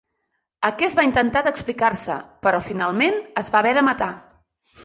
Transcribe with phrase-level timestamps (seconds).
[0.69, 2.15] Aquest va intentar d'explicar-se,
[2.47, 4.13] però finalment es va haver de matar.